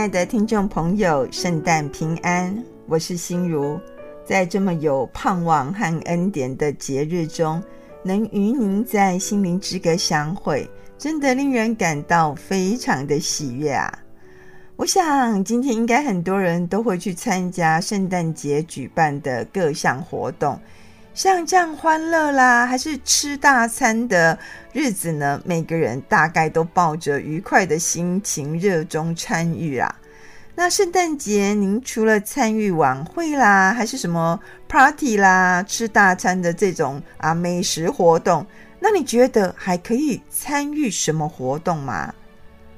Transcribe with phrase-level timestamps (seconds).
[0.00, 2.56] 亲爱的听众朋友，圣诞平安！
[2.86, 3.78] 我是心如，
[4.24, 7.62] 在这么有盼望和恩典的节日中，
[8.02, 13.92] 能与您在心灵之歌相会，真的令人感到非常的喜悦啊！
[14.76, 20.58] 我想今天应该很多人都会去参加圣诞节举办的各项活动。
[21.12, 24.38] 像这样欢乐啦，还是吃大餐的
[24.72, 25.40] 日子呢？
[25.44, 29.94] 每个人大概都抱着愉快的心情，热衷参与啊。
[30.54, 34.38] 那圣诞节，您除了参与晚会啦，还是什么
[34.68, 38.46] party 啦、吃大餐的这种啊美食活动？
[38.78, 42.14] 那你觉得还可以参与什么活动吗？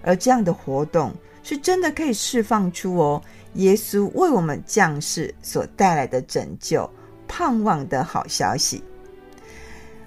[0.03, 3.23] 而这样的活动是真的可以释放出哦，
[3.55, 6.91] 耶稣为我们降世所带来的拯救。
[7.35, 8.85] 盼望的好消息，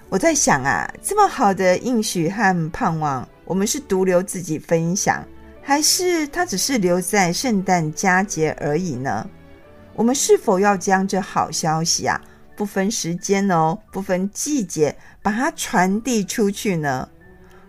[0.09, 5.26] 我在想啊，这么好的应许和盼望，我们是独留自己分享，
[5.59, 9.28] 还是它只是留在圣诞佳节而已呢？
[9.95, 12.22] 我们是否要将这好消息啊，
[12.56, 17.10] 不分时间哦，不分季节，把它传递出去呢？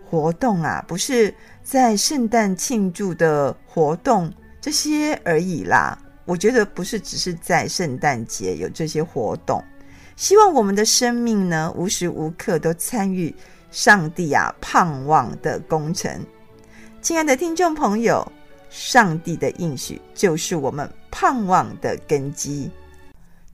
[0.05, 5.99] 活动啊，不是在圣诞庆祝的活动这些而已啦。
[6.27, 9.63] 我觉得不是只是在圣诞节有这些活动，
[10.17, 13.33] 希望我们的生命呢，无时无刻都参与
[13.71, 16.21] 上帝啊盼望的工程。
[17.01, 18.27] 亲爱的听众朋友，
[18.69, 22.69] 上帝的应许就是我们盼望的根基。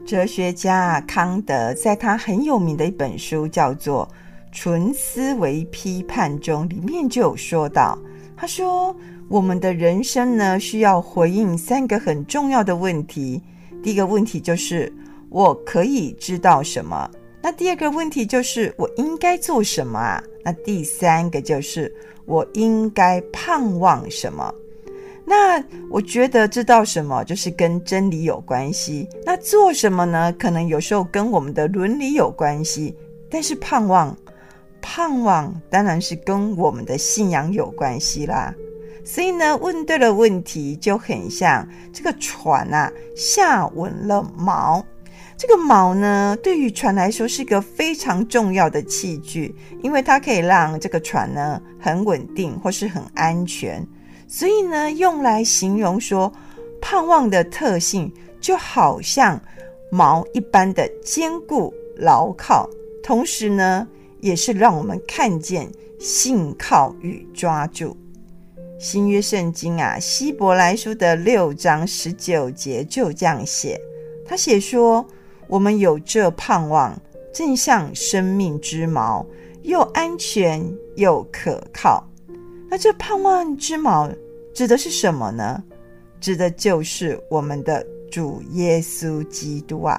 [0.06, 4.08] 哲学家康德在他很有名的一本书叫做
[4.58, 7.98] 《纯思维批判》中，里面就有说到，
[8.34, 8.96] 他说。
[9.32, 13.40] 我们的人生呢，需要回应三个很重要的问题。
[13.82, 14.92] 第一个问题就是
[15.30, 17.10] 我可以知道什么？
[17.40, 20.22] 那第二个问题就是我应该做什么啊？
[20.44, 21.90] 那第三个就是
[22.26, 24.54] 我应该盼望什么？
[25.24, 29.08] 那我觉得知道什么就是跟真理有关系。
[29.24, 30.30] 那做什么呢？
[30.38, 32.94] 可能有时候跟我们的伦理有关系。
[33.30, 34.14] 但是盼望，
[34.82, 38.54] 盼望当然是跟我们的信仰有关系啦。
[39.04, 44.82] 所以呢，问对了问题就很像这个船啊，下稳了锚。
[45.36, 49.52] 这个锚呢，对于船来说是个非常重要的器具，
[49.82, 53.84] 因为它可以让这个船呢很稳定或是很安全。
[54.28, 56.32] 所以呢，用来形容说
[56.80, 59.40] 盼望的特性，就好像
[59.90, 62.70] 锚一般的坚固牢靠，
[63.02, 63.86] 同时呢，
[64.20, 67.96] 也是让我们看见信靠与抓住。
[68.82, 73.80] 新约圣经啊，希伯来书的六章十九节就这样写，
[74.26, 75.06] 他写说
[75.46, 77.00] ：“我们有这盼望，
[77.32, 79.24] 正像生命之锚，
[79.62, 82.04] 又安全又可靠。”
[82.68, 84.12] 那这盼望之锚
[84.52, 85.62] 指的是什么呢？
[86.20, 89.96] 指的就是我们的主耶稣基督啊！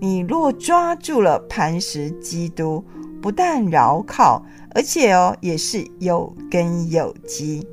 [0.00, 2.84] 你若抓住了磐石基督，
[3.22, 7.64] 不但牢靠，而且哦，也是有根有基。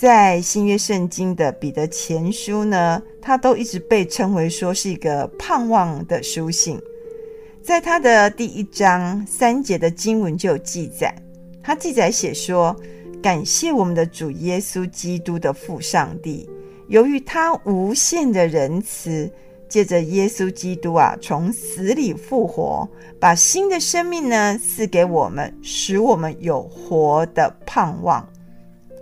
[0.00, 6.80] 在新约圣经的彼得前书呢，他都一直被称为说是一个盼望的书信。
[7.64, 11.12] 在他的第一章三节的经文就有记载，
[11.60, 12.76] 他记载写说
[13.20, 16.48] ：“感谢我们的主耶稣基督的父上帝，
[16.86, 19.28] 由于他无限的仁慈，
[19.68, 22.88] 借着耶稣基督啊，从死里复活，
[23.18, 28.24] 把新的生命呢赐给我们，使我们有活的盼望。”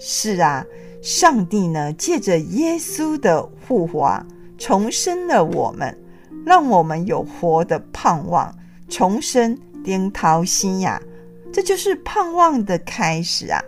[0.00, 0.64] 是啊。
[1.02, 4.20] 上帝呢，借着耶稣的复活，
[4.58, 5.96] 重生了我们，
[6.44, 8.52] 让我们有活的盼望，
[8.88, 11.00] 重生颠陶心呀，
[11.52, 13.62] 这就是盼望的开始啊！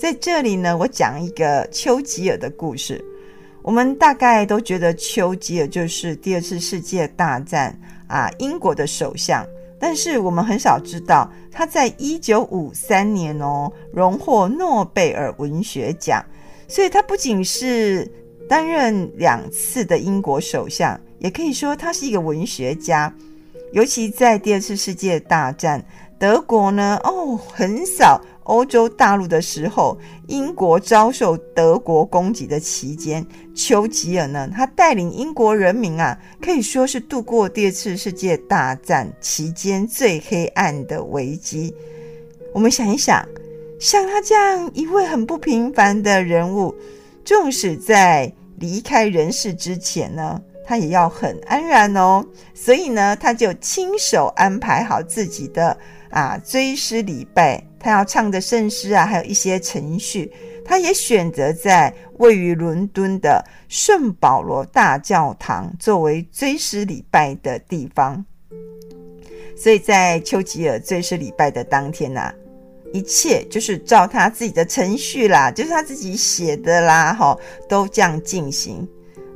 [0.00, 3.04] 在这里呢，我讲一个丘吉尔的故事。
[3.62, 9.46] 我们大概都觉得丘吉尔就是第二次世界大战啊，英国的首相，
[9.78, 16.24] 但是我们很少知道他在一九五三年哦，荣获诺贝尔文学奖。
[16.68, 18.06] 所以他不仅是
[18.48, 23.12] 担任两次的英国首相，也可以说他是一个文学家。
[23.72, 25.84] 尤其在第二次世界大战，
[26.18, 41.74] 德国呢，哦，横扫欧洲大陆的时候，英国遭受德国攻击的期间，丘吉尔呢，他带领英国人民啊，可以说是度过第二次世界大战期间最黑暗的危机。
[42.52, 43.26] 我们想一想。
[43.78, 46.74] 像他这样一位很不平凡的人物，
[47.24, 52.24] 纵使在离开人世之前呢，他也要很安然哦。
[52.54, 55.76] 所以呢，他就亲手安排好自己的
[56.10, 60.32] 啊追思礼拜，他要唱的圣诗啊，还有一些程序，
[60.64, 68.24] 他也选择在位于伦敦的圣保罗大教堂作为追思礼拜的地方。
[69.56, 72.32] 所以在丘吉尔追思礼拜的当天呐、
[72.92, 77.36] 一切就是照他自己的程序啦，就是他自己写的啦，哈，
[77.68, 78.86] 都这样进行。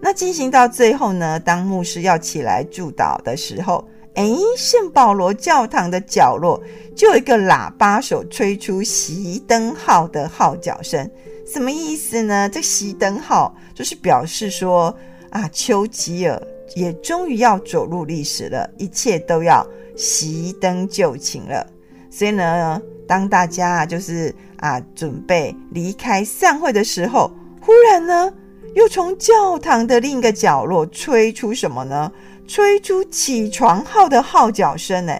[0.01, 4.25] 那进行到最后呢，当牧师要起来祝祷的时候，哎，
[4.57, 6.61] 圣保罗教堂的角落
[6.97, 11.09] 就有一个喇叭手吹出熄灯号的号角声，
[11.47, 12.49] 什么意思呢？
[12.49, 14.95] 这熄灯号就是表示说
[15.31, 16.43] 啊，丘吉尔
[16.75, 19.67] 也终于要走入历史了，一切都要。
[19.95, 21.67] 熄灯就寝了，
[22.11, 22.81] 所以呢，
[23.13, 27.31] 当大家啊，就是啊，准备离开散会的时候，
[27.61, 28.33] 忽然呢，
[28.75, 32.11] 又从教堂的另一个角落吹出什么呢？
[32.49, 35.13] 吹出起床号的号角声呢！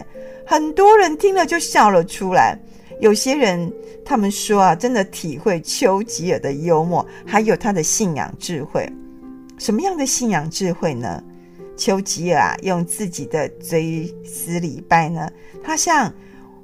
[0.43, 2.57] 很多人听了就笑了出来。
[2.99, 3.71] 有些人
[4.03, 8.91] 他们说啊，真的体会丘吉尔的幽默，还有他的信仰智慧。
[9.59, 11.23] 什么样的信仰智慧呢？
[11.77, 15.29] 丘吉尔啊，用自己的追思礼拜呢，
[15.63, 16.11] 他向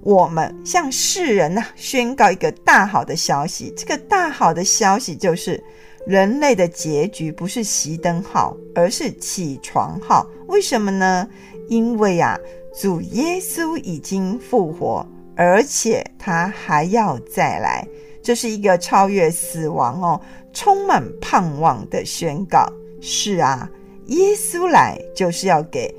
[0.02, 3.74] 我们、向世人呐、宣告一个大好的消息。
[3.76, 5.62] 这个大好的消息就是，
[6.08, 10.26] 人类的结局不是熄灯号，而是起床号。
[10.48, 11.28] 为什么呢？
[11.68, 12.38] 因为啊，
[12.80, 15.06] 主耶稣已经复活，
[15.36, 17.88] 而且他还要再来。
[18.22, 20.22] 这是一个超越死亡哦，
[20.54, 22.66] 充满盼望的宣告。
[23.02, 23.70] 是啊。
[24.08, 25.94] 耶稣来就是要给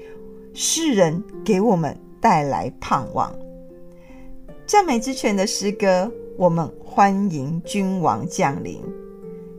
[0.53, 3.33] 世人，给我们带来盼望。
[4.71, 8.81] 赞美之泉的诗歌，我们欢迎君王降临。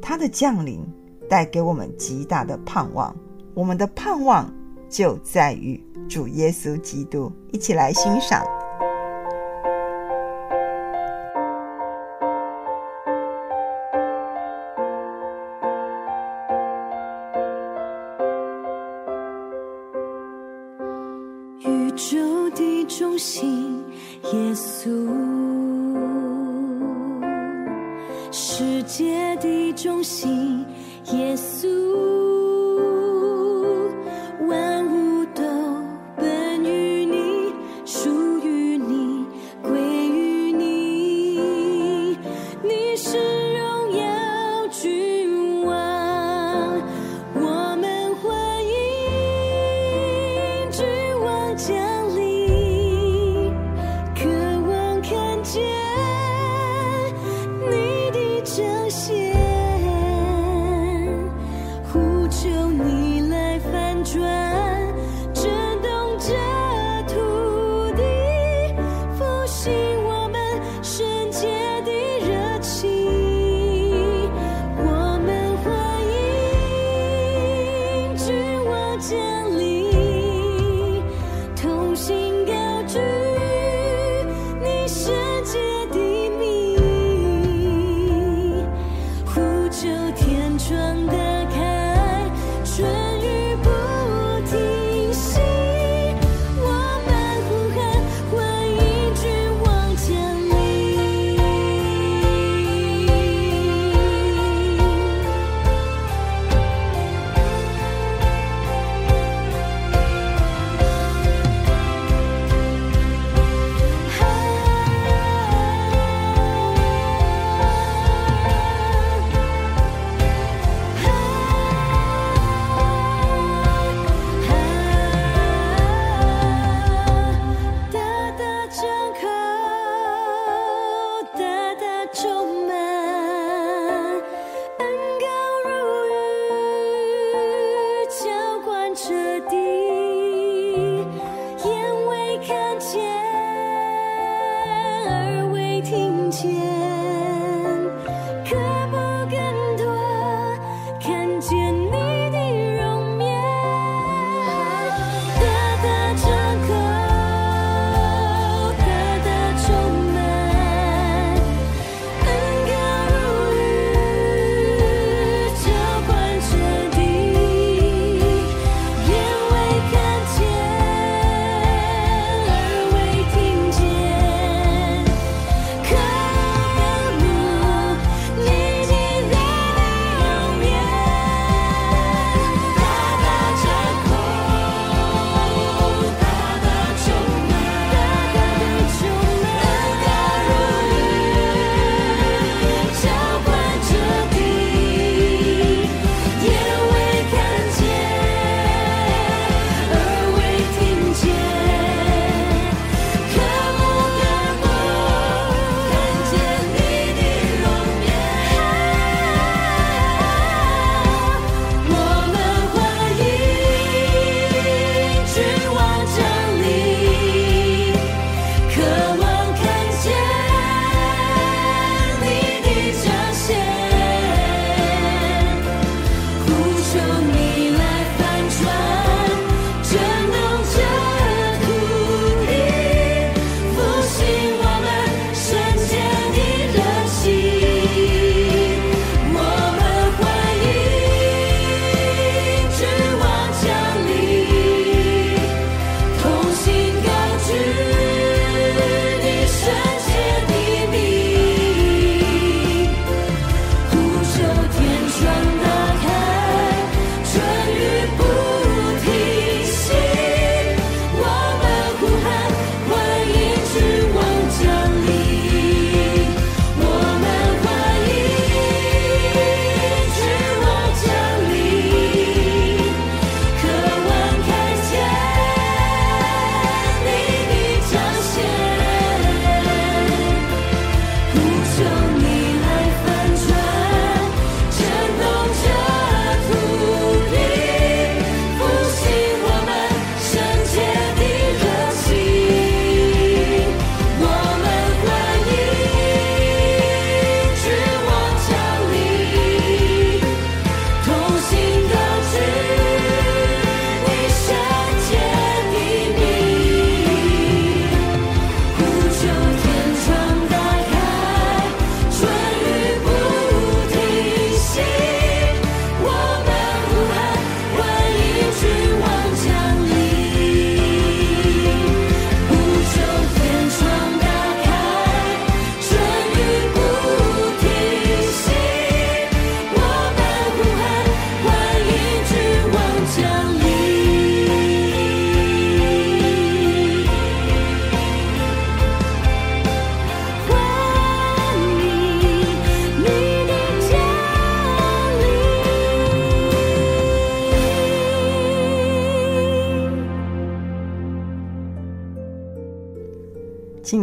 [0.01, 0.79] 他的降临
[1.27, 3.13] 带给我们极大的盼望，
[3.53, 4.49] 我们的盼望
[4.89, 5.77] 就在于
[6.07, 7.29] 主耶稣基督。
[7.51, 8.41] 一起来欣赏。
[30.03, 30.65] 信
[31.13, 31.80] 耶稣。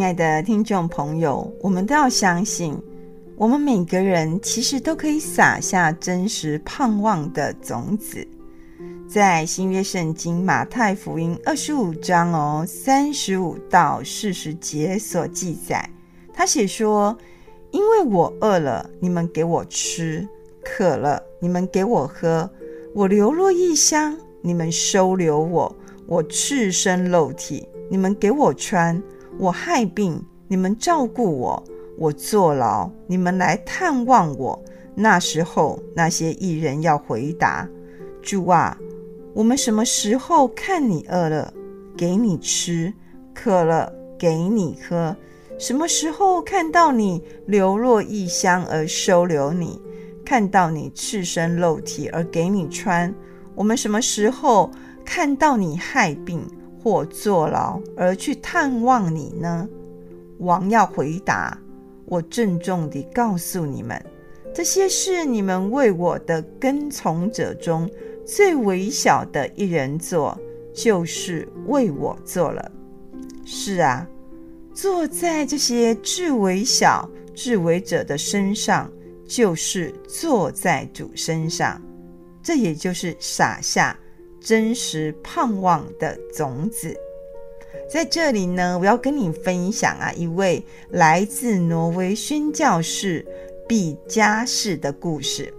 [0.09, 2.75] 爱的听众朋友，我们都要相信，
[3.37, 8.27] 我们每个人其实都可以撒下真实盼望的种子。
[9.07, 15.87] 在新约圣经马太福音二十五章哦，三十五到四十节所记载，
[16.33, 17.15] 他写说
[17.71, 20.27] ：“因为我饿了，你们给我吃；
[20.65, 22.49] 渴了，你们给我喝；
[22.95, 25.71] 我流落异乡，你们收留我；
[26.07, 28.99] 我赤身露体，你们给我穿；
[29.39, 31.63] 我害病，你们照顾我；
[31.97, 34.61] 我坐牢，你们来探望我。”
[34.95, 37.69] 那时候，那些艺人要回答
[38.21, 38.77] ：“主啊。”
[39.35, 41.55] 我们什么时候看你饿了，
[41.97, 42.93] 给你吃；
[43.33, 45.15] 渴了，给你喝？
[45.59, 49.81] 什么时候看到你流落异乡而收留你，
[50.25, 53.15] 看到你赤身露体而给你穿？
[53.55, 54.69] 我们什么时候
[55.05, 56.41] 看到你害病
[56.89, 59.69] 或坐牢而去探望你呢？
[60.39, 61.59] 王要回答：
[62.07, 64.03] 我郑重地告诉你们，
[64.55, 67.87] 这些事你们为我的跟从者中。
[68.25, 70.39] 最微小的一人做，
[70.75, 72.73] 就是为我做了。
[73.45, 74.09] 是啊，
[74.73, 78.91] 坐在这些至微小、至微者的身上，
[79.27, 81.79] 就是坐在主身上。
[82.43, 83.95] 这也就是撒下
[84.41, 86.97] 真实盼望的种子。
[87.91, 93.25] 在这里呢，我要跟你分享啊，一位来自挪威宣教士
[93.67, 95.53] 毕加士的故事。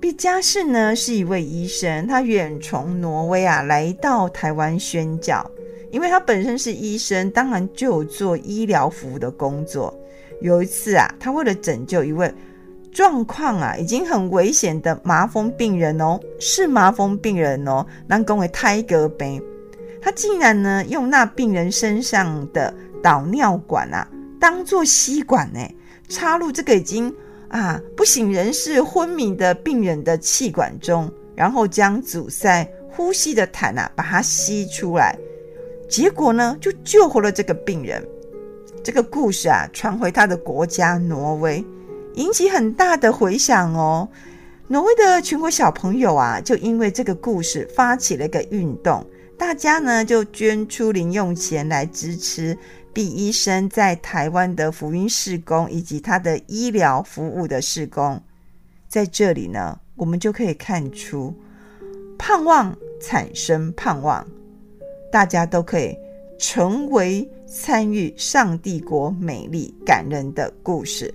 [0.00, 5.44] 毕加士呢是一位医生，他远从挪威啊来到台湾宣教，
[5.90, 9.94] 因为他本身是医生，当然就有做医疗服务的工作。
[10.40, 12.32] 有一次啊，他为了拯救一位
[12.92, 19.40] 状况啊已经很危险的麻风病人哦，是麻风病人哦，能讲为胎格杯，
[20.00, 24.06] 他竟然呢用那病人身上的导尿管啊
[24.38, 25.60] 当做吸管呢，
[26.08, 27.14] 插入这个已经。
[27.50, 35.18] 啊，不省人事、昏迷的病人的气管中，然后将阻塞呼吸的痰啊，把它吸出来，
[35.88, 38.00] 结果呢，就救活了这个病人。
[38.84, 41.66] 这个故事啊，传回他的国家挪威，
[42.14, 44.08] 引起很大的回响哦。
[44.68, 49.04] 挪威的全国小朋友啊，就因为这个故事发起了一个运动，
[49.36, 52.56] 大家呢就捐出零用钱来支持。
[52.92, 58.20] 毕医生在台湾的福音事工以及他的医疗服务的事工，
[58.88, 61.32] 在这里呢，我们就可以看出
[62.18, 64.26] 盼望产生盼望，
[65.12, 65.96] 大家都可以
[66.36, 71.14] 成为参与上帝国美丽感人的故事。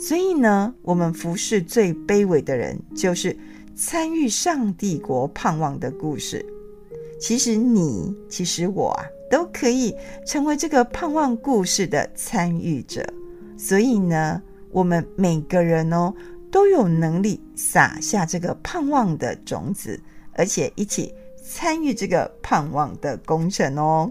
[0.00, 3.36] 所以呢，我们服侍最卑微的人，就是
[3.76, 6.44] 参与上帝国盼望的故事。
[7.20, 9.04] 其实你，其实我啊。
[9.30, 9.94] 都可以
[10.26, 13.06] 成为这个盼望故事的参与者，
[13.56, 14.42] 所以呢，
[14.72, 16.12] 我们每个人哦
[16.50, 20.00] 都有能力撒下这个盼望的种子，
[20.32, 24.10] 而且一起参与这个盼望的工程哦。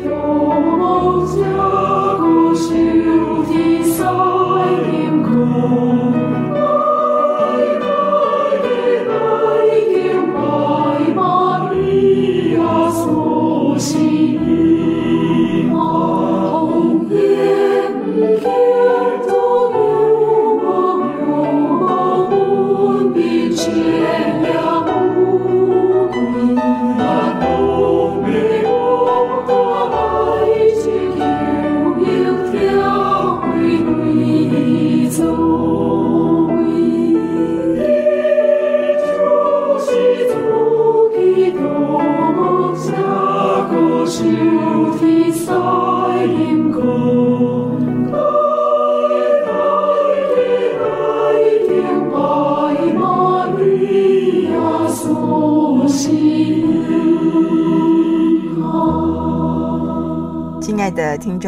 [0.00, 0.47] Lord.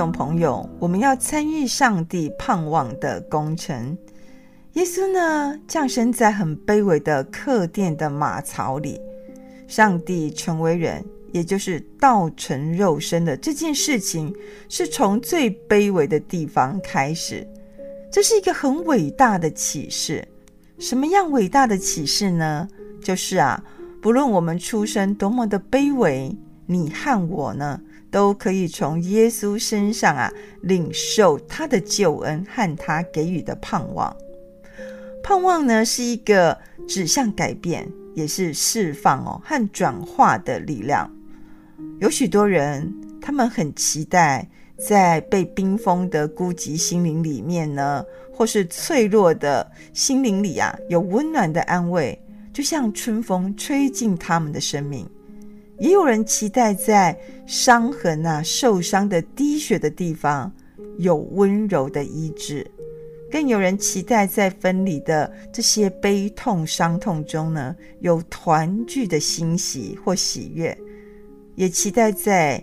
[0.01, 3.95] 众朋友，我们要参与上帝盼望的工程。
[4.73, 8.99] 耶稣呢，降生在很卑微的客店的马槽里。
[9.69, 14.35] 上帝成为人，也就是道成肉身的这件事情，
[14.71, 17.47] 是从最卑微的地方开始。
[18.11, 20.27] 这是一个很伟大的启示。
[20.79, 22.67] 什么样伟大的启示呢？
[23.05, 23.63] 就是啊，
[24.01, 26.35] 不论我们出生多么的卑微，
[26.65, 27.79] 你和我呢，
[28.11, 34.15] 都可以从耶稣身上啊，领受他的救恩和他给予的盼望。
[35.23, 36.57] 盼望呢，是一个
[36.89, 41.11] 指向改变，也是释放哦和转化的力量。
[42.01, 52.19] 有许多人，他们很期待在被冰封的孤寂心灵里面呢，或是脆弱的心灵里啊，有温暖的安慰，
[52.53, 55.09] 就像春风吹进他们的生命。
[55.81, 60.53] 也有人期待在伤痕啊、受伤的滴血的地方
[60.99, 62.71] 有温柔的医治，
[63.31, 70.77] 更有人期待在分离的这些悲痛、伤痛中呢，有团聚的欣喜或喜悦，
[71.55, 72.63] 也期待在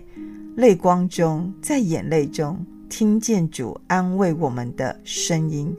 [0.54, 5.76] 泪光中、在眼泪中听见主安慰我们的声音，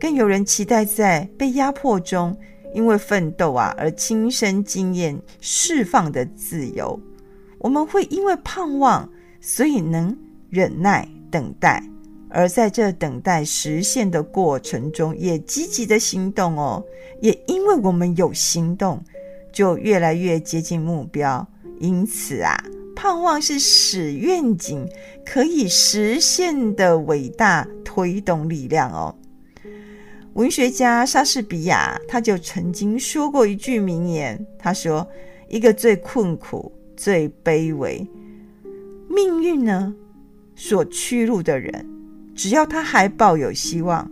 [0.00, 2.36] 更有人期待在被压迫中。
[2.74, 7.00] 因为奋斗啊，而亲身经验释放的自由，
[7.58, 9.08] 我们会因为盼望，
[9.40, 10.16] 所以能
[10.50, 11.82] 忍耐等待，
[12.28, 16.84] 而在这等待实现的过程中，也积极的行动哦。
[17.20, 19.02] 也因为我们有行动，
[19.52, 21.46] 就越来越接近目标。
[21.80, 22.56] 因此啊，
[22.94, 24.86] 盼望是使愿景
[25.24, 29.14] 可以实现的伟大推动力量哦。
[30.36, 35.08] 文学家莎士比亚他就曾经说过一句名言，他说
[35.48, 38.06] ：“一个最困苦、最卑微、
[39.08, 39.94] 命运呢
[40.54, 41.88] 所屈辱的人，
[42.34, 44.10] 只要他还抱有希望，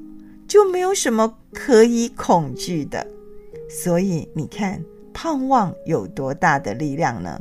[0.49, 3.07] 就没有什么可以恐惧的。
[3.69, 4.83] 所以你看，
[5.13, 7.39] 盼望有多大的力量呢？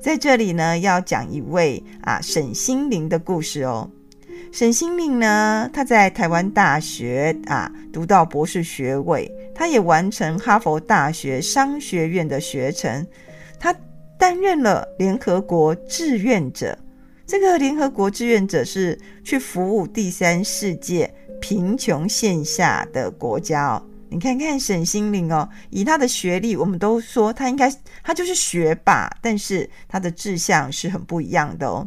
[0.00, 3.90] 在这里呢，要讲一位啊沈心灵的故事哦。”
[4.52, 13.06] 沈心灵呢，他在台湾大学啊读到博士学位，他也完成哈佛大学商学院的学程，
[13.60, 13.72] 他
[14.18, 16.76] 担任了联合国志愿者。
[17.24, 21.08] 这个联合国志愿者是去服务第三世界
[21.40, 23.82] 贫穷线下的国家哦。
[24.08, 31.86] 你看看沈心灵哦，以他的学历，我们都说他应该他就是学霸，但是他的志向是很不一样的哦。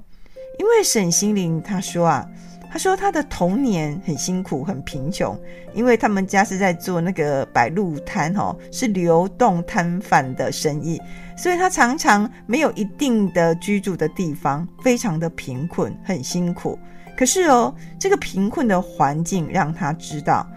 [0.60, 2.26] 因为沈心灵他说啊。
[2.74, 5.40] 他说他的童年很辛苦，很贫穷，
[5.76, 11.00] 因为他们家是在做那个摆路摊，哦，是流动摊贩的生意，
[11.38, 16.80] 所以他常常没有一定的居住的地方，非常的贫困，很辛苦。
[17.16, 20.50] 可是哦，这个贫困的环境让他知道，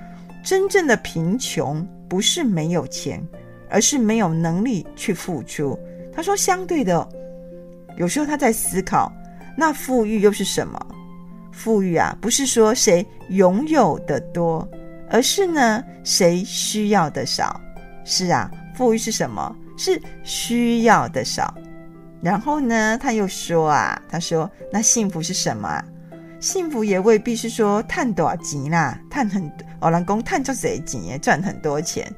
[0.42, 3.22] 真正的贫穷不是没有钱，
[3.68, 5.78] 而是没有能力去付出。
[6.14, 7.06] 他说，相对的，
[7.98, 9.12] 有时候他在思考，
[9.54, 10.80] 那富裕又是什么？
[11.56, 14.68] 富裕啊，不是说谁拥有的多，
[15.08, 17.58] 而是呢，谁需要的少。
[18.04, 19.56] 是啊，富裕是什么？
[19.78, 21.54] 是需要的少。
[22.20, 25.66] 然后呢，他又说啊，他说那幸福是什么？
[25.66, 25.82] 啊
[26.38, 32.12] 幸福也未必是说赚多少钱啦，赚很多，哦，人讲赚多少钱，赚很多钱，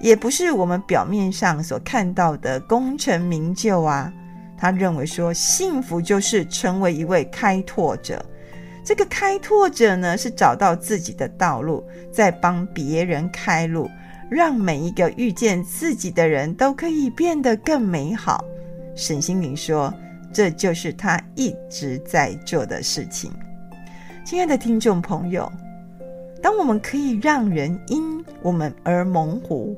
[0.00, 4.12] 也不是我们表面上所看到的功成名就啊。
[4.56, 8.24] 他认为说，幸福就是成为一位开拓者。
[8.88, 13.86] 这个开拓者呢，是找到自己的道路，在帮别人开路，
[14.30, 18.42] 让每一个遇见自己的人都可以变得更美好。
[18.94, 19.92] 沈心明说
[20.32, 23.30] ：“这就是他一直在做的事情。”
[24.24, 25.52] 亲爱的听众朋友，
[26.40, 29.76] 当我们可以让人因我们而蒙福，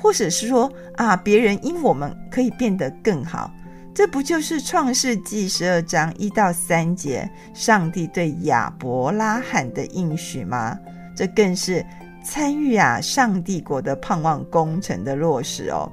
[0.00, 3.50] 或者是说啊，别人因我们可以变得更好。
[3.96, 10.78] 这不就是创世纪十二章一到三节，上帝对亚伯拉罕的应许吗？
[11.16, 11.82] 这更是
[12.22, 15.90] 参与啊上帝国的盼望工程的落实哦。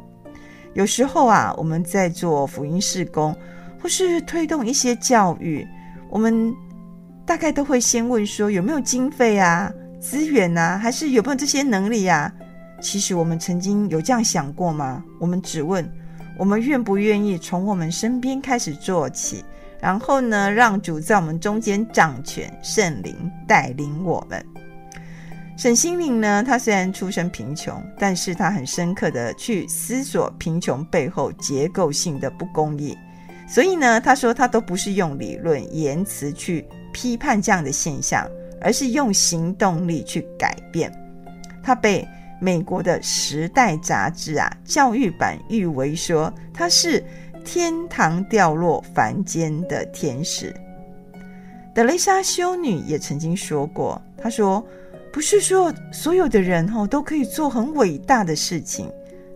[0.74, 3.34] 有时候啊，我们在做福音事工，
[3.82, 5.66] 或是推动一些教育，
[6.10, 6.54] 我们
[7.26, 12.30] 大概都会先问说有没有经费啊、资源啊，还是有没有这些能力啊？
[12.82, 15.02] 其实我们曾经有这样想过吗？
[15.22, 15.90] 我们只问
[16.38, 19.44] 我们愿不愿意从我们身边开始做起，
[19.80, 24.44] 然后呢，让主在我们中间掌权，圣灵带领我们。
[25.56, 32.98] 沈心灵呢，他虽然出身贫穷，但是他很深刻的去思索贫穷背后结构性的不公义。
[33.48, 38.28] 所以呢，他说他都不是用理论言辞去批判这样的现象，
[38.60, 40.92] 而是用行动力去改变。
[41.62, 42.08] 他被
[42.44, 47.02] 美国的《时代》杂志啊教育版誉为说他是
[47.46, 50.54] 天堂掉落凡间的天使。
[51.74, 54.62] 德蕾莎修女也曾经说过，她说。
[55.14, 58.92] 不是说所有的人哦都可以做很伟大的事情，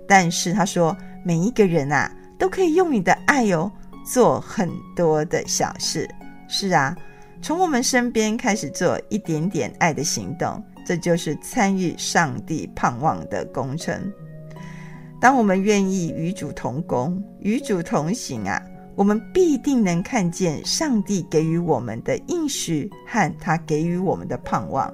[0.08, 3.72] 但是她说每一个人啊都可以用你的爱哦
[4.04, 6.10] 做很多的小事。
[6.48, 6.98] 是啊，
[7.43, 14.10] 从我们身边开始做一点点爱的行动，这就是参与上帝盼望的工程。
[15.19, 18.63] 当我们愿意与主同工、与主同行啊，
[18.95, 24.89] 我们必定能看见上帝给予我们的应许和他给予我们的盼望。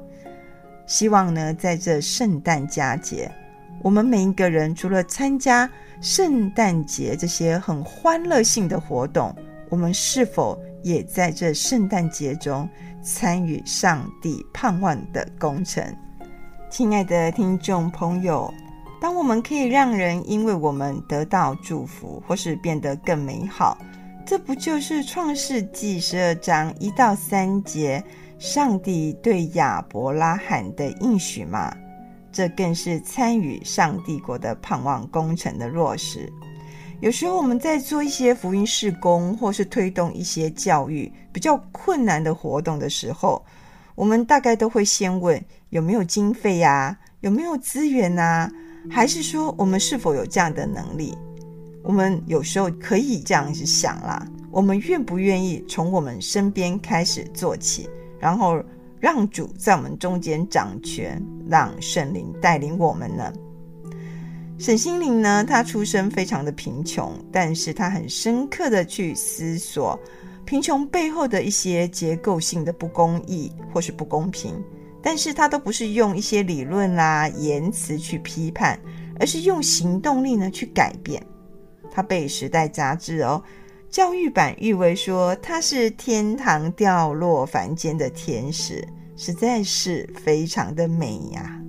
[0.87, 3.31] 希望呢，在这圣诞佳节，
[3.83, 5.69] 我们每一个人除了参加
[6.01, 9.31] 圣诞节这些很欢乐性的活动，
[9.69, 12.67] 我们是否也在这圣诞节中
[13.03, 15.83] 参与上帝盼望的工程？
[16.71, 18.51] 亲爱的听众朋友，
[19.01, 23.77] 当我们可以让人因为我们得到祝福，或是变得更美好，
[24.25, 28.03] 这不就是创世纪十二章一到三节？
[28.39, 31.73] 上帝对亚伯拉罕的应许吗？
[32.31, 36.31] 这更是参与上帝国的盼望工程的落实。
[37.03, 43.43] 有时候我们在做一些福音事工，或是推动一些教育比较困难的活动的时候，
[43.93, 48.49] 我们大概都会先问有没有经费呀，有没有资源呐，
[48.89, 51.13] 还是说我们是否有这样的能力？
[51.83, 57.89] 我们有时候可以这样子想啦，我们愿不愿意从我们身边开始做起？
[58.17, 58.63] 然后
[59.01, 63.33] 让主在我们中间掌权，让圣灵带领我们呢。
[64.63, 69.99] 沈心灵呢，她出身非常的贫穷，但是她很深刻的去思索
[70.45, 74.55] 贫穷背后的一些结构性的不公义或是不公平，
[75.01, 78.79] 但是她都不是用一些理论啦、言辞去批判，
[79.19, 81.21] 而是用行动力呢去改变。
[81.91, 83.43] 她被《时代》杂志哦。
[83.89, 88.81] 教育版誉为说她是天堂掉落凡间的天使，
[89.17, 91.59] 实在是非常的美呀。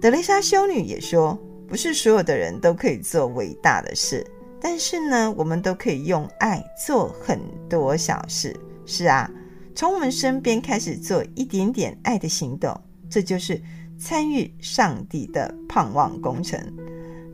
[0.00, 1.36] 德蕾莎修女也说，
[1.72, 4.22] 不是所有的人都可以做伟大的事，
[4.60, 8.54] 但是呢，我们都可以用爱做很多小事。
[8.84, 9.30] 是啊，
[9.74, 13.58] 从我们身边开始做一点点爱的行动，这就是
[13.98, 16.60] 参与上帝的盼望工程。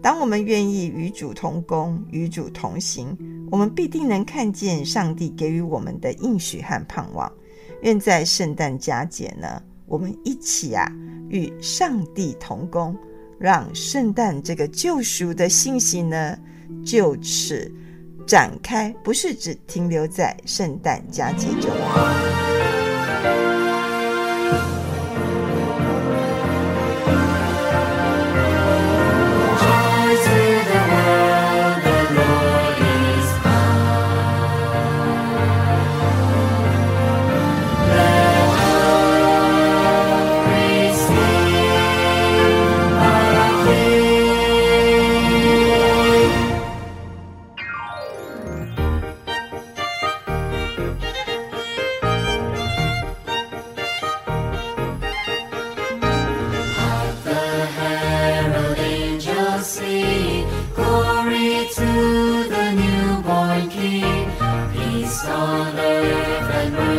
[0.00, 3.18] 当我们愿意与主同工、与主同行，
[3.50, 7.28] 我们必定能看见上帝给予我们的应许和盼望。
[7.82, 10.88] 愿在圣诞佳节呢，我们一起啊，
[11.28, 12.96] 与上帝同工，
[13.38, 16.36] 让圣诞这个救赎的信息呢，
[16.84, 17.72] 就此
[18.26, 21.70] 展开，不是只停留在圣诞佳节中。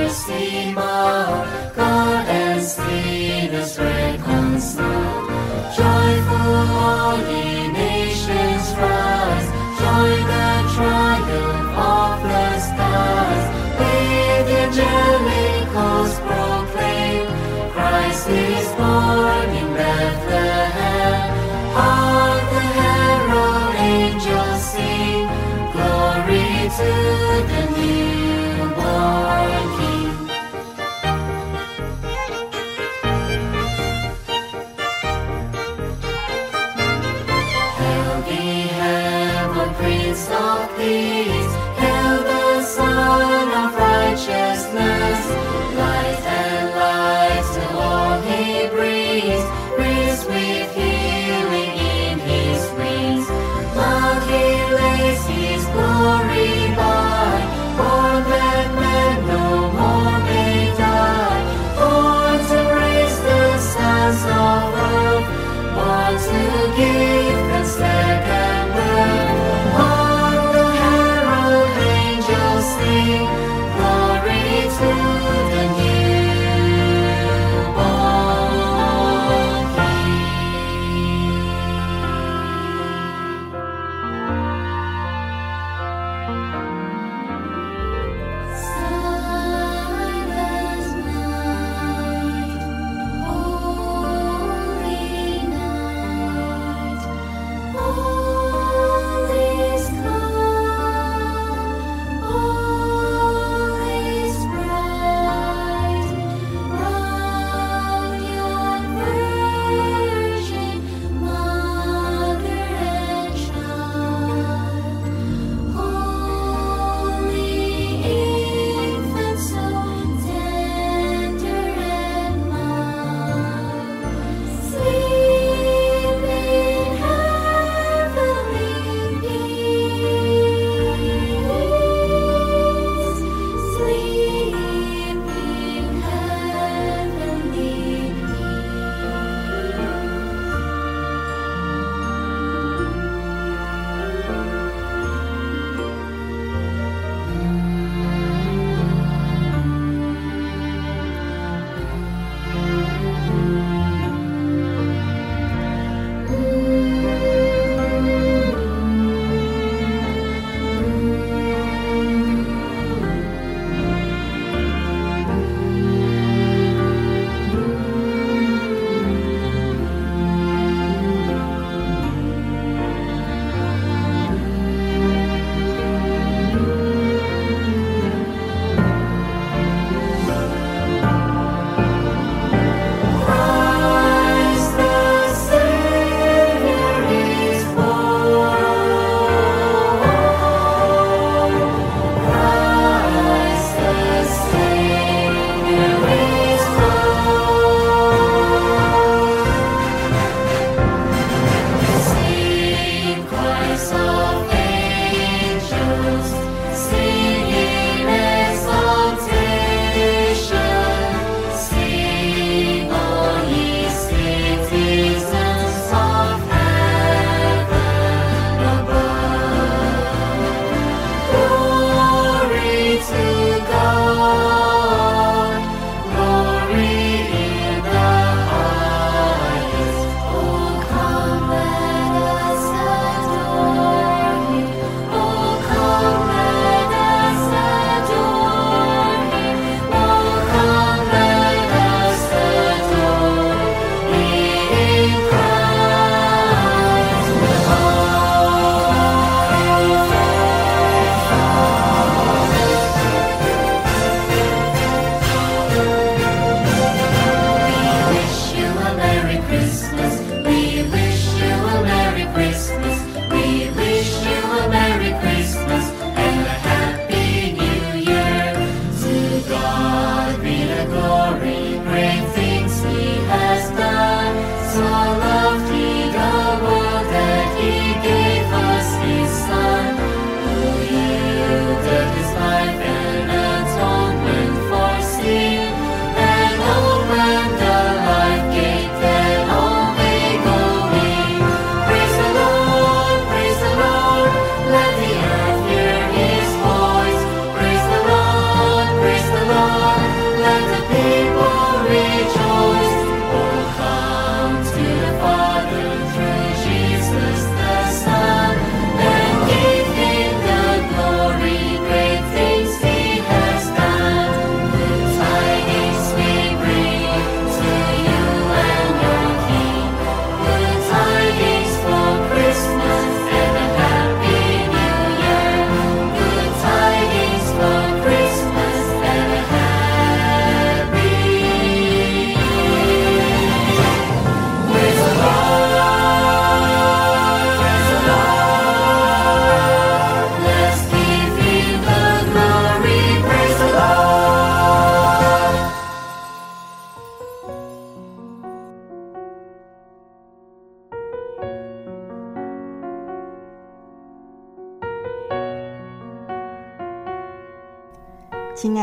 [0.09, 0.48] mercy.